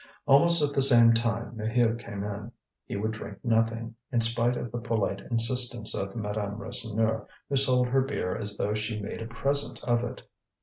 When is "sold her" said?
7.55-8.01